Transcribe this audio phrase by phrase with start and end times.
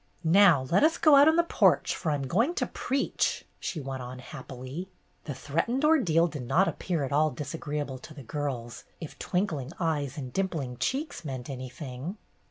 [0.23, 4.01] "Now let us go out on the porch, for I'm going to preach," she went
[4.01, 4.89] on happily.
[5.25, 10.17] The threatened ordeal did not appear at all disagreeable to the girls, if twinkling eyes
[10.17, 12.17] and dimpling cheeks meant anything.